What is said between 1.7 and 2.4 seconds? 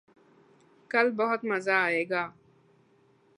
آئے گا